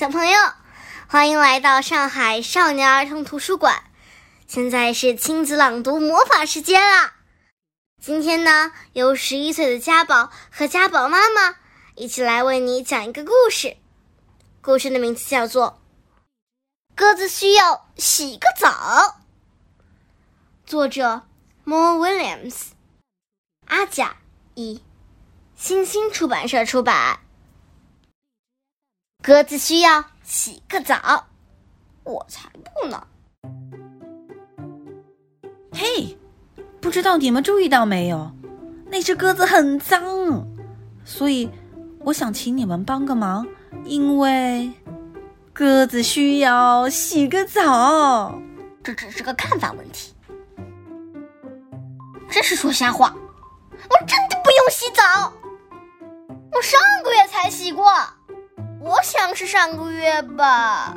[0.00, 0.38] 小朋友，
[1.08, 3.84] 欢迎来到上海少年儿童图书馆。
[4.46, 7.12] 现在是亲子朗读魔法时间啦！
[8.00, 11.56] 今天呢，由十一岁的家宝和家宝妈妈
[11.96, 13.76] 一起来为你讲一个故事。
[14.62, 15.78] 故事的名字叫做
[16.96, 18.70] 《鸽子需要洗个澡》，
[20.64, 21.24] 作者
[21.66, 22.68] Mo Williams，
[23.66, 24.16] 阿甲
[24.54, 24.82] 一，
[25.54, 27.20] 新星出版社出版。
[29.22, 31.26] 鸽子需要洗个澡，
[32.04, 32.48] 我才
[32.80, 33.06] 不呢！
[35.72, 36.16] 嘿，
[36.80, 38.32] 不知道你们注意到没有，
[38.86, 40.02] 那只鸽子很脏，
[41.04, 41.50] 所以
[42.00, 43.46] 我想请你们帮个忙，
[43.84, 44.72] 因为
[45.52, 48.40] 鸽子需要洗个澡。
[48.82, 50.14] 这只是个看法问题，
[52.30, 53.14] 真是说瞎话！
[53.70, 55.30] 我真的不用洗澡，
[56.52, 57.84] 我上个月才洗过。
[58.80, 60.96] 我想是上个月吧，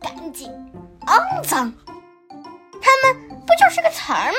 [0.00, 0.50] 干净、
[1.06, 1.72] 肮脏，
[2.80, 4.38] 他们不就是个词儿吗？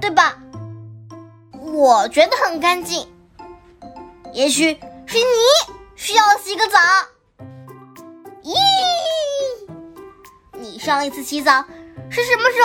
[0.00, 0.36] 对吧？
[1.60, 3.06] 我觉得很干净，
[4.32, 4.72] 也许
[5.06, 5.24] 是你
[5.94, 6.78] 需要洗个澡。
[8.42, 8.52] 咦，
[10.58, 11.64] 你上一次洗澡
[12.10, 12.58] 是什么时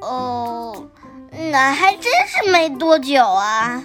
[0.00, 0.08] 候？
[0.08, 0.86] 哦，
[1.52, 3.84] 那还真是没多久啊。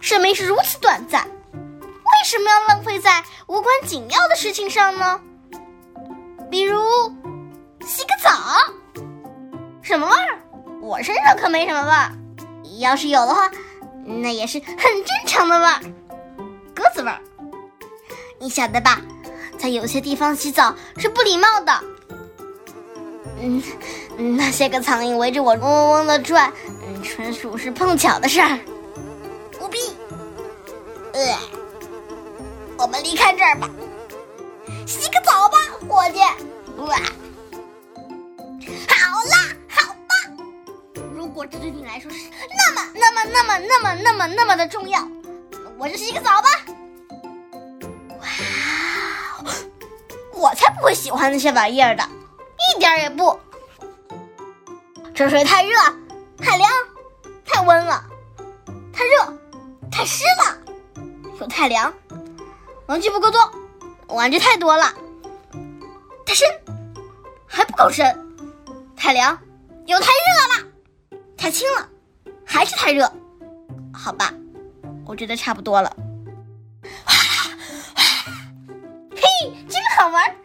[0.00, 5.20] 生命是如此短暂，为什么要浪费在无关紧要的事情上呢？
[6.50, 6.80] 比如
[7.86, 8.30] 洗个澡，
[9.82, 10.38] 什么味儿？
[10.80, 12.12] 我身上可没什么味儿。
[12.78, 13.50] 要是有的话，
[14.04, 15.80] 那也是很正常的味儿，
[16.74, 17.20] 鸽子味儿。
[18.38, 19.00] 你晓得吧？
[19.58, 21.80] 在有些地方洗澡是不礼貌的。
[23.38, 23.62] 嗯，
[24.36, 28.58] 那些个苍蝇围着我嗡嗡嗡的转，嗯，纯属是碰巧的事儿。
[31.20, 31.38] 呃，
[32.78, 33.68] 我们离开这儿吧，
[34.86, 36.18] 洗个澡吧，伙计。
[36.78, 36.96] 哇，
[38.88, 39.36] 好啦，
[39.68, 40.14] 好吧。
[41.14, 42.18] 如果这对你来说是
[42.56, 45.06] 那么、那么、那么、那么、那么、那么的重要，
[45.76, 46.48] 我就洗个澡吧。
[48.18, 48.26] 哇，
[50.32, 53.38] 我才不会喜欢那些玩意儿的，一点也不。
[55.14, 55.76] 这水太热、
[56.38, 56.70] 太凉、
[57.44, 58.02] 太温了，
[58.90, 59.38] 太热、
[59.92, 60.56] 太湿了。
[61.40, 61.92] 又太凉，
[62.86, 63.40] 玩具不够多，
[64.08, 64.92] 玩具太多了；
[66.26, 66.46] 太深，
[67.46, 68.04] 还不够深；
[68.94, 69.38] 太凉，
[69.86, 70.12] 又太热
[70.54, 70.66] 了；
[71.38, 71.88] 太轻了，
[72.44, 73.10] 还是太热。
[73.92, 74.34] 好吧，
[75.06, 75.96] 我觉得差不多了。
[79.16, 79.22] 嘿，
[79.66, 80.36] 真好玩！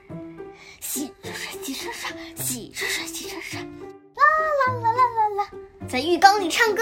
[0.80, 2.10] 洗刷刷，洗刷刷，
[2.42, 4.24] 洗刷刷，洗刷刷，啦
[4.66, 5.50] 啦啦啦啦啦，
[5.90, 6.82] 在浴缸里唱歌，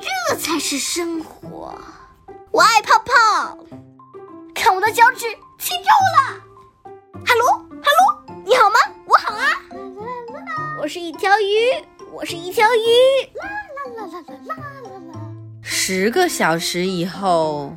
[0.00, 1.80] 这才是生活。
[2.54, 3.58] 我爱泡泡，
[4.54, 5.26] 看我的脚趾
[5.58, 6.40] 起皱了。
[7.26, 7.44] 哈喽，
[7.82, 8.78] 哈喽，你好吗？
[9.06, 9.60] 我好啊。
[10.80, 12.78] 我是一条鱼，我是一条鱼。
[13.34, 13.44] 啦
[13.96, 14.54] 啦啦啦啦啦
[14.84, 15.20] 啦啦。
[15.64, 17.76] 十个小时以后，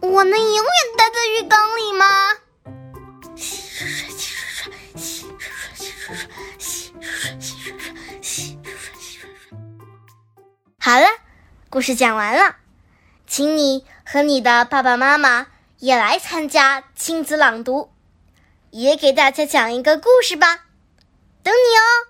[0.00, 0.64] 我能永远
[0.96, 2.06] 待在浴缸里吗？
[3.36, 6.26] 洗水水，洗水水，洗水水，
[6.56, 9.58] 洗水水，洗水水，洗水水，洗水水，洗水水。
[10.78, 11.06] 好了，
[11.68, 12.56] 故事讲完了。
[13.30, 15.46] 请你和你的爸爸妈妈
[15.78, 17.92] 也来参加亲子朗读，
[18.70, 20.64] 也给大家讲一个故事吧，
[21.44, 22.09] 等你哦。